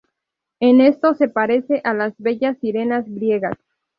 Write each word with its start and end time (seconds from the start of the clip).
En 0.59 0.81
esto 0.81 1.13
se 1.13 1.27
parece 1.27 1.79
a 1.83 1.93
las 1.93 2.15
bellas 2.17 2.57
sirenas 2.59 3.05
griegas. 3.07 3.55